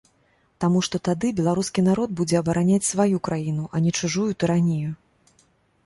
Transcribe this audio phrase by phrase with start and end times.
[0.63, 4.91] Таму што тады беларускі народ будзе абараняць сваю краіну, а не чужую тыранію.